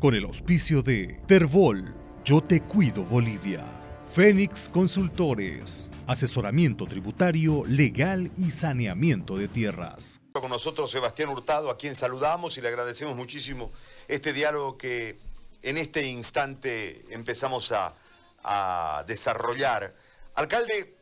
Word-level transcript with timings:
con 0.00 0.14
el 0.14 0.24
auspicio 0.24 0.82
de 0.82 1.20
Terbol, 1.26 1.94
Yo 2.24 2.40
Te 2.40 2.62
Cuido 2.62 3.04
Bolivia, 3.04 3.62
Fénix 4.10 4.70
Consultores, 4.70 5.90
asesoramiento 6.06 6.86
tributario, 6.86 7.64
legal 7.66 8.32
y 8.38 8.50
saneamiento 8.50 9.36
de 9.36 9.46
tierras. 9.48 10.22
Con 10.32 10.48
nosotros 10.48 10.90
Sebastián 10.90 11.28
Hurtado, 11.28 11.68
a 11.68 11.76
quien 11.76 11.94
saludamos 11.94 12.56
y 12.56 12.62
le 12.62 12.68
agradecemos 12.68 13.14
muchísimo 13.14 13.70
este 14.08 14.32
diálogo 14.32 14.78
que 14.78 15.18
en 15.60 15.76
este 15.76 16.06
instante 16.06 17.04
empezamos 17.10 17.70
a, 17.70 17.94
a 18.42 19.04
desarrollar. 19.06 19.94
Alcalde, 20.34 20.96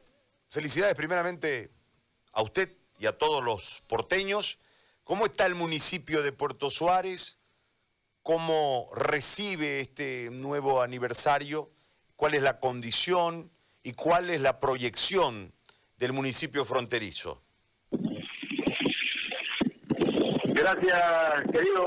felicidades 0.50 0.96
primeramente 0.96 1.70
a 2.32 2.42
usted 2.42 2.76
y 2.98 3.06
a 3.06 3.16
todos 3.16 3.44
los 3.44 3.84
porteños. 3.86 4.58
¿Cómo 5.04 5.26
está 5.26 5.46
el 5.46 5.54
municipio 5.54 6.20
de 6.20 6.32
Puerto 6.32 6.68
Suárez? 6.68 7.37
¿Cómo 8.22 8.90
recibe 8.94 9.80
este 9.80 10.30
nuevo 10.30 10.82
aniversario? 10.82 11.70
¿Cuál 12.16 12.34
es 12.34 12.42
la 12.42 12.60
condición 12.60 13.50
y 13.82 13.92
cuál 13.92 14.30
es 14.30 14.40
la 14.40 14.60
proyección 14.60 15.52
del 15.96 16.12
municipio 16.12 16.64
fronterizo? 16.64 17.42
Gracias, 20.54 21.44
querido 21.52 21.86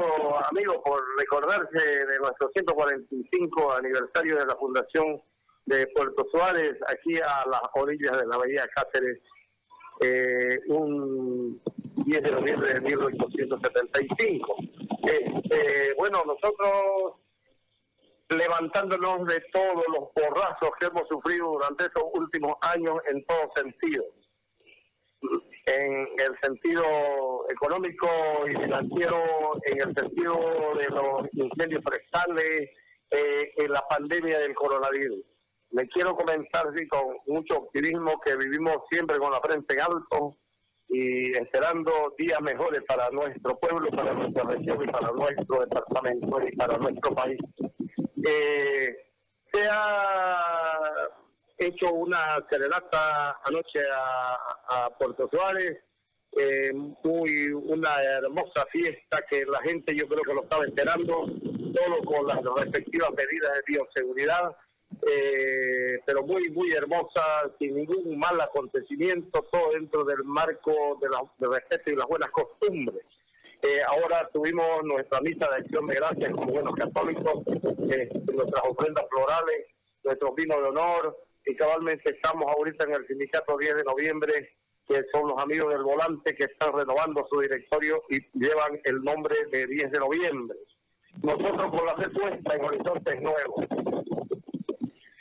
amigo, 0.49 0.81
por 0.83 1.01
recordarse 1.19 2.05
de 2.05 2.19
nuestro 2.19 2.49
145 2.53 3.73
aniversario 3.73 4.37
de 4.37 4.45
la 4.45 4.55
Fundación 4.55 5.21
de 5.65 5.87
Puerto 5.87 6.25
Suárez, 6.31 6.77
aquí 6.87 7.17
a 7.17 7.45
las 7.49 7.61
orillas 7.75 8.17
de 8.17 8.25
la 8.25 8.37
Bahía 8.37 8.67
Cáceres, 8.73 9.19
eh, 10.01 10.59
un 10.67 11.61
10 12.05 12.23
de 12.23 12.31
noviembre 12.31 12.73
de 12.73 12.81
1875. 12.81 14.55
Eh, 15.03 15.93
bueno, 15.97 16.23
nosotros 16.25 17.15
levantándonos 18.29 19.27
de 19.27 19.43
todos 19.51 19.83
los 19.89 20.09
porrazos 20.13 20.69
que 20.79 20.87
hemos 20.87 21.07
sufrido 21.07 21.47
durante 21.47 21.85
estos 21.85 22.03
últimos 22.13 22.55
años 22.61 22.97
en 23.09 23.25
todos 23.25 23.49
sentidos. 23.55 24.05
En 25.65 26.07
el 26.17 26.39
sentido 26.41 27.45
económico 27.49 28.07
y 28.47 28.55
financiero, 28.55 29.23
en 29.65 29.81
el 29.87 29.95
sentido 29.95 30.39
de 30.77 30.87
los 30.89 31.33
incendios 31.33 31.83
forestales, 31.83 32.69
eh, 33.11 33.51
en 33.57 33.71
la 33.71 33.85
pandemia 33.87 34.39
del 34.39 34.55
coronavirus. 34.55 35.19
Le 35.71 35.87
quiero 35.89 36.15
comentar 36.15 36.65
sí, 36.75 36.87
con 36.87 37.17
mucho 37.27 37.57
optimismo 37.57 38.19
que 38.21 38.37
vivimos 38.37 38.77
siempre 38.89 39.17
con 39.17 39.31
la 39.31 39.41
frente 39.41 39.73
en 39.73 39.81
alto, 39.81 40.37
y 40.91 41.31
esperando 41.31 42.13
días 42.17 42.41
mejores 42.41 42.83
para 42.85 43.09
nuestro 43.11 43.57
pueblo, 43.57 43.89
para 43.91 44.13
nuestra 44.13 44.43
región 44.43 44.83
y 44.83 44.91
para 44.91 45.11
nuestro 45.11 45.61
departamento 45.61 46.41
y 46.45 46.55
para 46.57 46.77
nuestro 46.77 47.15
país. 47.15 47.39
Eh, 48.27 48.97
se 49.53 49.67
ha 49.71 50.83
hecho 51.57 51.93
una 51.93 52.45
serenata 52.49 53.39
anoche 53.45 53.79
a, 53.89 54.89
Puerto 54.99 55.29
Suárez, 55.31 55.77
eh, 56.37 56.71
muy 56.73 57.51
una 57.51 58.01
hermosa 58.03 58.65
fiesta 58.71 59.21
que 59.29 59.45
la 59.45 59.61
gente 59.61 59.95
yo 59.95 60.07
creo 60.07 60.23
que 60.23 60.33
lo 60.33 60.43
estaba 60.43 60.65
esperando, 60.65 61.25
todo 61.73 62.03
con 62.05 62.27
las 62.27 62.39
respectivas 62.63 63.11
medidas 63.11 63.53
de 63.53 63.61
bioseguridad 63.67 64.55
eh, 65.09 65.99
pero 66.05 66.23
muy, 66.23 66.49
muy 66.51 66.71
hermosa, 66.71 67.51
sin 67.57 67.75
ningún 67.75 68.17
mal 68.19 68.39
acontecimiento, 68.39 69.45
todo 69.51 69.71
dentro 69.71 70.03
del 70.03 70.23
marco 70.23 70.97
de 71.01 71.07
del 71.39 71.51
respeto 71.51 71.91
y 71.91 71.95
las 71.95 72.07
buenas 72.07 72.29
costumbres. 72.31 73.03
Eh, 73.63 73.81
ahora 73.87 74.27
tuvimos 74.33 74.83
nuestra 74.83 75.21
misa 75.21 75.47
de 75.49 75.57
acción 75.57 75.85
de 75.87 75.95
gracias 75.95 76.31
como 76.31 76.51
buenos 76.51 76.75
católicos, 76.75 77.43
eh, 77.91 78.09
nuestras 78.33 78.63
ofrendas 78.67 79.05
florales, 79.09 79.67
nuestros 80.03 80.35
vinos 80.35 80.57
de 80.61 80.69
honor, 80.69 81.17
y 81.45 81.55
cabalmente 81.55 82.11
estamos 82.11 82.51
ahorita 82.55 82.85
en 82.85 82.93
el 82.95 83.07
sindicato 83.07 83.57
10 83.57 83.75
de 83.75 83.83
noviembre, 83.83 84.49
que 84.87 85.03
son 85.11 85.29
los 85.29 85.41
amigos 85.41 85.71
del 85.73 85.83
volante 85.83 86.35
que 86.35 86.45
están 86.45 86.73
renovando 86.73 87.25
su 87.29 87.39
directorio 87.39 88.03
y 88.09 88.19
llevan 88.33 88.79
el 88.83 89.01
nombre 89.03 89.35
de 89.51 89.67
10 89.67 89.91
de 89.91 89.99
noviembre. 89.99 90.57
Nosotros 91.21 91.71
con 91.71 91.85
la 91.85 91.95
fe 91.97 92.09
puesta 92.09 92.55
en 92.55 92.65
horizontes 92.65 93.21
nuevos, 93.21 93.65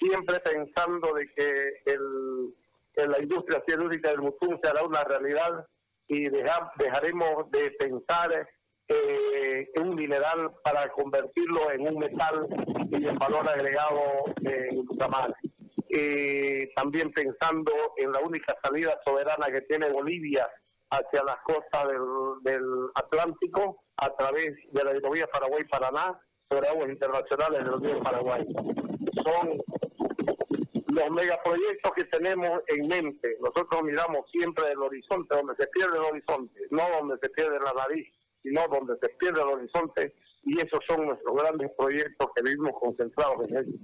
siempre 0.00 0.40
pensando 0.40 1.12
de 1.14 1.28
que 1.34 1.72
el, 1.86 3.10
la 3.10 3.20
industria 3.20 3.62
científica 3.66 4.10
del 4.10 4.22
Mutún 4.22 4.58
será 4.62 4.82
una 4.82 5.04
realidad 5.04 5.66
y 6.08 6.28
dejaremos 6.28 7.50
de 7.50 7.70
pensar 7.72 8.48
eh, 8.88 9.68
en 9.74 9.88
un 9.88 9.94
mineral 9.94 10.50
para 10.64 10.88
convertirlo 10.90 11.70
en 11.70 11.82
un 11.82 11.98
metal 11.98 12.48
y 12.90 13.06
en 13.06 13.18
valor 13.18 13.48
agregado 13.48 14.24
en 14.42 14.78
ultramar. 14.78 15.34
también 16.74 17.12
pensando 17.12 17.72
en 17.96 18.10
la 18.10 18.20
única 18.20 18.56
salida 18.62 18.98
soberana 19.04 19.46
que 19.52 19.60
tiene 19.62 19.90
Bolivia 19.90 20.48
hacia 20.90 21.22
las 21.22 21.36
costas 21.44 21.88
del, 22.42 22.90
Atlántico 22.94 23.84
a 23.96 24.10
través 24.16 24.54
de 24.72 24.84
la 24.84 24.90
autovía 24.90 25.26
Paraguay-Paraná 25.28 26.20
sobre 26.50 26.68
aguas 26.68 26.88
internacionales 26.88 27.64
del 27.64 27.80
río 27.80 28.02
Paraguay. 28.02 28.44
Son 29.24 29.62
los 31.00 31.10
megaproyectos 31.10 31.92
que 31.96 32.04
tenemos 32.04 32.60
en 32.68 32.86
mente. 32.86 33.36
Nosotros 33.40 33.82
miramos 33.82 34.30
siempre 34.30 34.70
el 34.70 34.78
horizonte, 34.78 35.34
donde 35.34 35.56
se 35.56 35.66
pierde 35.68 35.96
el 35.96 36.04
horizonte, 36.04 36.60
no 36.70 36.88
donde 36.90 37.16
se 37.20 37.28
pierde 37.30 37.58
la 37.58 37.72
nariz, 37.72 38.06
sino 38.42 38.68
donde 38.68 38.96
se 39.00 39.08
pierde 39.10 39.40
el 39.40 39.48
horizonte, 39.48 40.14
y 40.44 40.58
esos 40.58 40.80
son 40.88 41.06
nuestros 41.06 41.36
grandes 41.36 41.70
proyectos 41.78 42.30
que 42.34 42.42
vivimos 42.42 42.72
concentrados 42.78 43.48
en 43.48 43.56
ellos. 43.56 43.80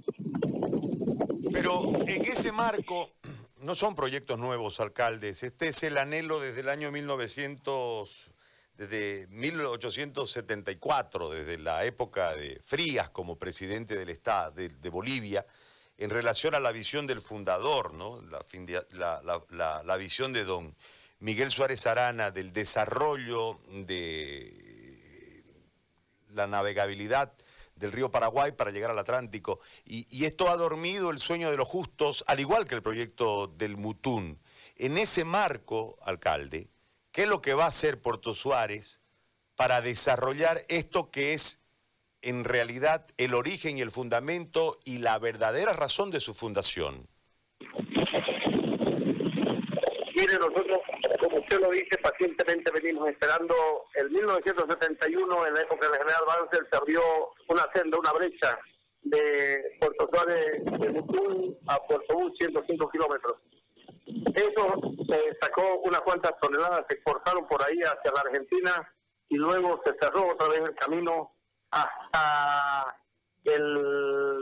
Pero 1.53 1.79
en 2.05 2.21
ese 2.21 2.51
marco, 2.51 3.13
no 3.61 3.75
son 3.75 3.95
proyectos 3.95 4.37
nuevos, 4.37 4.79
alcaldes, 4.79 5.41
este 5.43 5.69
es 5.69 5.81
el 5.83 5.97
anhelo 5.97 6.39
desde 6.39 6.61
el 6.61 6.69
año 6.69 6.91
1900 6.91 8.31
desde 8.75 9.27
1874, 9.29 11.31
desde 11.31 11.57
la 11.57 11.83
época 11.83 12.35
de 12.35 12.61
Frías 12.63 13.09
como 13.09 13.39
presidente 13.39 13.95
del 13.95 14.09
Estado 14.09 14.51
de 14.51 14.89
Bolivia, 14.91 15.47
en 15.97 16.09
relación 16.09 16.53
a 16.53 16.59
la 16.59 16.71
visión 16.71 17.07
del 17.07 17.21
fundador, 17.21 17.93
¿no? 17.93 18.21
la, 18.21 19.97
visión 19.97 20.31
de 20.31 20.43
don 20.43 20.75
Miguel 21.19 21.51
Suárez 21.51 21.87
Arana 21.87 22.29
del 22.29 22.53
desarrollo 22.53 23.59
de 23.67 25.43
la 26.29 26.45
navegabilidad 26.45 27.33
del 27.75 27.91
río 27.91 28.11
Paraguay 28.11 28.51
para 28.51 28.71
llegar 28.71 28.91
al 28.91 28.99
Atlántico. 28.99 29.59
Y, 29.85 30.25
esto 30.25 30.49
ha 30.49 30.57
dormido 30.57 31.09
el 31.09 31.19
sueño 31.19 31.49
de 31.49 31.57
los 31.57 31.67
justos, 31.67 32.23
al 32.27 32.39
igual 32.39 32.65
que 32.65 32.75
el 32.75 32.83
proyecto 32.83 33.47
del 33.47 33.77
Mutún. 33.77 34.39
En 34.75 34.97
ese 34.97 35.25
marco, 35.25 35.97
alcalde, 36.01 36.69
¿qué 37.11 37.23
es 37.23 37.29
lo 37.29 37.41
que 37.41 37.55
va 37.55 37.65
a 37.65 37.69
hacer 37.69 37.99
Puerto 38.01 38.35
Suárez 38.35 38.99
para 39.55 39.81
desarrollar 39.81 40.61
esto 40.67 41.09
que 41.09 41.33
es 41.33 41.59
en 42.27 42.43
realidad 42.43 43.07
el 43.17 43.33
origen 43.33 43.77
y 43.77 43.81
el 43.81 43.89
fundamento 43.89 44.75
y 44.83 44.97
la 44.97 45.17
verdadera 45.17 45.71
razón 45.71 46.11
de 46.11 46.19
su 46.19 46.33
fundación? 46.33 47.07
Mire, 50.13 50.33
nosotros, 50.33 50.79
como 51.21 51.37
usted 51.37 51.61
lo 51.61 51.71
dice, 51.71 51.97
pacientemente 52.03 52.69
venimos 52.71 53.07
esperando. 53.07 53.55
En 53.95 54.11
1971, 54.11 55.47
en 55.47 55.53
la 55.53 55.61
época 55.61 55.87
del 55.87 55.99
general 55.99 56.23
Banzer, 56.27 56.67
se 56.69 56.75
abrió 56.75 57.01
una 57.47 57.65
senda, 57.73 57.97
una 57.97 58.11
brecha 58.11 58.59
de 59.03 59.77
Puerto 59.79 60.09
Suárez 60.11 60.65
de 60.65 60.89
Mutum 60.89 61.55
a 61.67 61.79
Puerto 61.87 62.13
Bus, 62.13 62.33
105 62.39 62.89
kilómetros. 62.89 63.37
Eso 64.35 64.81
se 65.07 65.37
sacó 65.39 65.79
unas 65.85 66.01
cuantas 66.01 66.33
toneladas, 66.41 66.85
se 66.89 66.95
exportaron 66.95 67.47
por 67.47 67.63
ahí 67.63 67.77
hacia 67.77 68.11
la 68.11 68.19
Argentina 68.19 68.93
y 69.29 69.37
luego 69.37 69.81
se 69.85 69.93
cerró 70.01 70.33
otra 70.33 70.49
vez 70.49 70.59
el 70.59 70.75
camino 70.75 71.36
hasta 71.71 72.95
el 73.43 73.63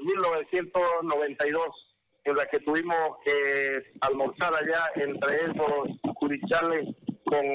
1992, 0.03 1.95
en 2.23 2.35
la 2.35 2.45
que 2.47 2.59
tuvimos 2.59 3.17
que 3.23 3.83
almorzar 4.01 4.53
allá 4.55 4.91
entre 4.95 5.35
esos 5.35 6.15
curichales 6.15 6.85
con 7.23 7.45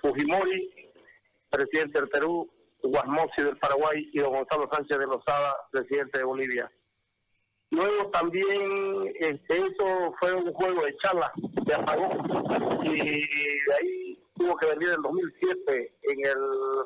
Fujimori, 0.00 0.92
presidente 1.50 2.00
del 2.00 2.08
Perú, 2.08 2.50
Guasmosi 2.82 3.42
del 3.42 3.56
Paraguay 3.58 4.10
y 4.12 4.18
don 4.18 4.32
Gonzalo 4.32 4.68
Sánchez 4.70 4.98
de 4.98 5.06
Lozada, 5.06 5.56
presidente 5.70 6.18
de 6.18 6.24
Bolivia. 6.24 6.70
Luego 7.70 8.10
también 8.10 9.12
este, 9.18 9.56
eso 9.56 10.14
fue 10.20 10.32
un 10.32 10.52
juego 10.52 10.84
de 10.84 10.96
charla, 10.98 11.32
se 11.66 11.74
apagó 11.74 12.10
y 12.84 12.94
de 12.94 13.74
ahí 13.80 14.22
tuvo 14.36 14.56
que 14.56 14.66
venir 14.66 14.90
en 14.90 15.02
2007 15.02 15.94
en 16.02 16.26
el 16.26 16.36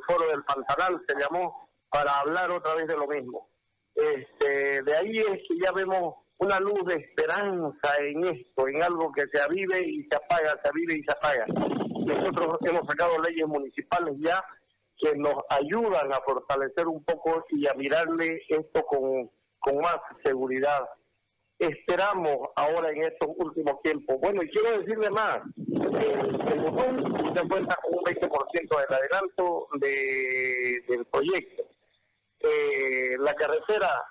foro 0.06 0.28
del 0.30 0.44
Pantanal, 0.44 1.02
se 1.06 1.18
llamó, 1.18 1.67
para 1.90 2.18
hablar 2.20 2.50
otra 2.50 2.74
vez 2.74 2.86
de 2.86 2.96
lo 2.96 3.06
mismo. 3.06 3.48
Este, 3.94 4.82
de 4.82 4.96
ahí 4.96 5.18
es 5.18 5.42
que 5.48 5.58
ya 5.62 5.72
vemos 5.72 6.14
una 6.38 6.60
luz 6.60 6.84
de 6.86 6.94
esperanza 6.94 7.96
en 8.00 8.24
esto, 8.24 8.68
en 8.68 8.82
algo 8.82 9.10
que 9.12 9.26
se 9.32 9.42
avive 9.42 9.82
y 9.84 10.04
se 10.04 10.16
apaga, 10.16 10.58
se 10.62 10.68
avive 10.68 10.98
y 10.98 11.02
se 11.02 11.12
apaga. 11.12 11.46
Nosotros 12.06 12.58
hemos 12.62 12.86
sacado 12.86 13.20
leyes 13.20 13.46
municipales 13.46 14.14
ya 14.18 14.42
que 14.98 15.16
nos 15.16 15.34
ayudan 15.50 16.12
a 16.12 16.20
fortalecer 16.20 16.86
un 16.88 17.02
poco 17.04 17.44
y 17.50 17.66
a 17.66 17.74
mirarle 17.74 18.42
esto 18.48 18.82
con, 18.84 19.30
con 19.58 19.78
más 19.78 19.96
seguridad. 20.24 20.88
Esperamos 21.58 22.50
ahora 22.54 22.90
en 22.90 23.02
estos 23.02 23.30
últimos 23.36 23.82
tiempos. 23.82 24.16
Bueno, 24.20 24.42
y 24.42 24.48
quiero 24.50 24.78
decirle 24.78 25.10
más, 25.10 25.38
eh, 25.56 26.22
el 26.52 26.60
botón 26.60 27.34
se 27.34 27.48
cuenta 27.48 27.76
con 27.82 27.94
un 27.94 28.04
20% 28.04 28.52
del 28.52 28.96
adelanto 28.96 29.68
de, 29.80 30.84
del 30.88 31.04
proyecto. 31.06 31.64
Eh, 32.40 33.16
la 33.18 33.34
carretera 33.34 34.04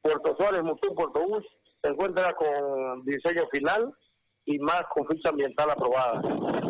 Puerto 0.00 0.36
Suárez, 0.36 0.62
Mutún, 0.62 0.94
Puerto 0.94 1.20
Bus 1.26 1.44
se 1.82 1.90
encuentra 1.90 2.34
con 2.34 3.04
diseño 3.04 3.46
final 3.52 3.92
y 4.44 4.58
más 4.58 4.82
con 4.94 5.06
ficha 5.08 5.30
ambiental 5.30 5.70
aprobada. 5.70 6.20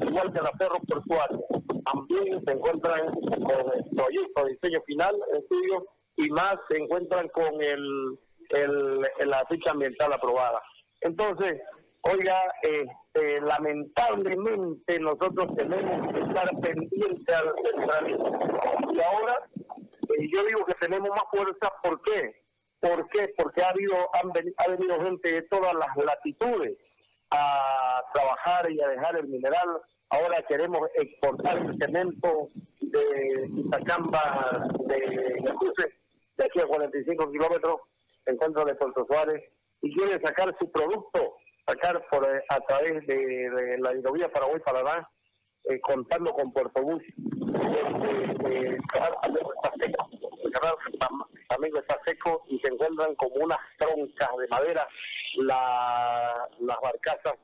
Igual 0.03 0.33
que 0.33 0.41
la 0.41 0.53
Ferro 0.59 0.79
Portuaria, 0.87 1.39
también 1.85 2.45
se 2.45 2.53
encuentran 2.53 3.07
con 3.15 3.97
proyecto 3.97 4.45
diseño 4.47 4.81
final 4.87 5.15
estudio 5.35 5.87
y 6.17 6.29
más 6.31 6.57
se 6.69 6.83
encuentran 6.83 7.29
con 7.29 7.63
el, 7.63 8.19
la 9.27 9.45
ficha 9.49 9.71
ambiental 9.71 10.13
aprobada. 10.13 10.61
Entonces, 11.01 11.61
oiga, 12.03 12.39
este, 12.63 13.41
lamentablemente 13.41 14.99
nosotros 15.01 15.57
tenemos 15.57 16.13
que 16.13 16.21
estar 16.21 16.51
pendientes 16.61 17.35
al 17.35 17.53
centralismo. 17.65 18.39
Y 18.93 19.01
ahora, 19.01 19.49
eh, 20.23 20.29
yo 20.33 20.45
digo 20.45 20.65
que 20.65 20.75
tenemos 20.75 21.11
más 21.11 21.25
fuerza, 21.31 21.73
¿por 21.83 22.01
qué? 22.03 22.43
¿Por 22.81 23.09
qué? 23.09 23.33
Porque 23.37 23.63
ha 23.63 23.71
habido 23.71 23.95
han 24.15 24.33
ha 24.57 24.71
venido 24.71 25.03
gente 25.03 25.33
de 25.33 25.43
todas 25.43 25.75
las 25.75 25.97
latitudes 25.97 26.77
a 27.31 28.03
trabajar 28.13 28.71
y 28.71 28.81
a 28.81 28.89
dejar 28.89 29.17
el 29.17 29.29
mineral. 29.29 29.81
Ahora 30.11 30.43
queremos 30.49 30.89
exportar 30.95 31.59
el 31.59 31.79
cemento 31.79 32.49
de 32.81 33.49
Itacamba, 33.57 34.69
de 34.87 35.41
Yacuse, 35.45 35.95
de 36.37 36.45
aquí 36.45 36.61
a 36.61 36.67
45 36.67 37.31
kilómetros, 37.31 37.81
en 38.27 38.37
contra 38.37 38.65
de 38.65 38.75
Puerto 38.75 39.07
Suárez, 39.07 39.43
y 39.81 39.95
quiere 39.95 40.21
sacar 40.21 40.55
su 40.59 40.71
producto, 40.71 41.37
sacar 41.67 42.05
por 42.11 42.27
a 42.27 42.61
través 42.61 43.07
de, 43.07 43.79
la 43.79 43.95
hidrovía 43.95 44.31
Paraguay-Paraná, 44.31 45.09
eh, 45.65 45.81
contando 45.81 46.33
con 46.35 46.53
Puerto 46.53 46.83
Bus 46.83 47.03
también 51.49 51.77
está 51.77 51.99
seco 52.05 52.45
como 53.17 53.35
unas 53.37 53.59
troncas 53.79 54.31
de 54.39 54.49
madera 54.49 54.89
la, 55.37 56.49
las 56.61 56.77
barcazas 56.81 57.35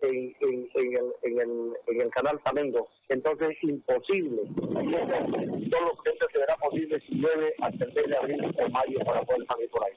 en, 0.00 0.36
en, 0.40 0.70
en, 0.74 0.96
el, 0.96 1.12
en, 1.22 1.40
el, 1.40 1.76
en 1.86 2.00
el 2.02 2.10
canal 2.10 2.40
Flamengo. 2.40 2.88
Entonces 3.08 3.50
es 3.50 3.62
imposible. 3.64 4.42
Solo 4.54 5.98
que 6.04 6.38
será 6.38 6.56
posible 6.56 7.00
si 7.06 7.14
llueve 7.16 7.54
a 7.60 7.70
de 7.70 8.16
abril 8.16 8.56
o 8.58 8.68
mayo 8.70 8.98
para 9.04 9.22
poder 9.22 9.46
salir 9.48 9.70
por 9.70 9.84
ahí. 9.84 9.92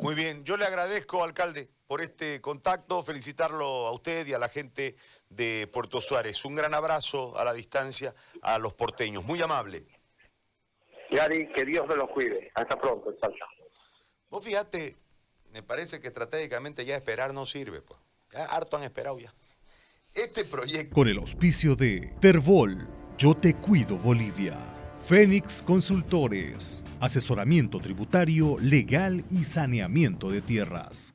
Muy 0.00 0.14
bien, 0.14 0.44
yo 0.44 0.56
le 0.56 0.64
agradezco, 0.64 1.24
alcalde, 1.24 1.68
por 1.86 2.00
este 2.00 2.40
contacto, 2.40 3.02
felicitarlo 3.02 3.64
a 3.86 3.92
usted 3.92 4.26
y 4.26 4.32
a 4.32 4.38
la 4.38 4.48
gente 4.48 4.96
de 5.28 5.68
Puerto 5.72 6.00
Suárez. 6.00 6.44
Un 6.44 6.54
gran 6.54 6.74
abrazo 6.74 7.36
a 7.36 7.44
la 7.44 7.52
distancia 7.52 8.14
a 8.42 8.58
los 8.58 8.74
porteños, 8.74 9.24
muy 9.24 9.42
amable. 9.42 9.84
Gary, 11.10 11.48
que 11.52 11.64
Dios 11.64 11.86
me 11.88 11.96
los 11.96 12.08
cuide. 12.10 12.50
Hasta 12.54 12.80
pronto, 12.80 13.14
chao, 13.20 13.32
Vos 14.32 14.42
fíjate, 14.42 14.96
me 15.52 15.62
parece 15.62 16.00
que 16.00 16.08
estratégicamente 16.08 16.86
ya 16.86 16.96
esperar 16.96 17.34
no 17.34 17.44
sirve, 17.44 17.82
pues. 17.82 18.00
Ya 18.32 18.46
harto 18.46 18.78
han 18.78 18.82
esperado 18.82 19.18
ya. 19.18 19.34
Este 20.14 20.46
proyecto... 20.46 20.94
Con 20.94 21.06
el 21.06 21.18
auspicio 21.18 21.76
de 21.76 22.14
Terbol, 22.18 22.88
Yo 23.18 23.34
Te 23.34 23.54
Cuido 23.54 23.98
Bolivia. 23.98 24.58
Fénix 25.06 25.62
Consultores, 25.62 26.82
asesoramiento 26.98 27.78
tributario, 27.78 28.58
legal 28.58 29.22
y 29.28 29.44
saneamiento 29.44 30.30
de 30.30 30.40
tierras. 30.40 31.12